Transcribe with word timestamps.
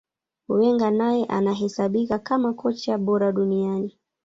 Wenger 0.49 0.91
naye 0.91 1.25
anahesabika 1.25 2.19
kama 2.19 2.53
kocha 2.53 2.97
bora 2.97 3.31
duniani 3.31 3.97